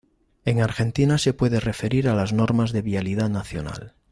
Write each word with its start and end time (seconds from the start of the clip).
En 0.45 0.59
Argentina 0.61 1.19
se 1.19 1.31
puede 1.31 1.59
referir 1.59 2.09
a 2.09 2.15
las 2.15 2.33
normas 2.33 2.71
de 2.71 2.81
Vialidad 2.81 3.29
Nacional. 3.29 3.93